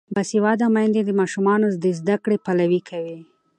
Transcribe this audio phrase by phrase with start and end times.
[0.15, 3.19] باسواده میندې د ماشومانو د زده کړې پلوي کوي.